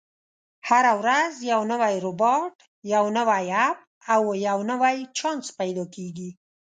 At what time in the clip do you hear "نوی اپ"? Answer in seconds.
3.17-3.77